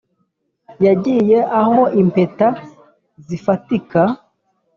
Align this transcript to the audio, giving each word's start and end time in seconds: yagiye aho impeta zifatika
yagiye 0.85 1.37
aho 1.61 1.81
impeta 2.01 2.47
zifatika 3.27 4.01